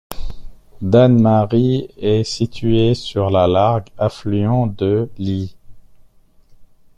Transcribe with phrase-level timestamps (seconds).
[0.81, 5.49] Dannemarie est située sur la Largue, affluent de l'Ill.